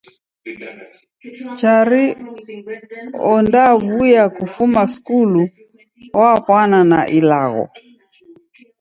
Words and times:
Chari 1.59 2.05
ondaw'uya 3.33 4.25
kufuma 4.37 4.81
skulu 4.93 5.43
opwana 6.29 6.79
na 6.91 6.99
ilagho! 7.17 7.63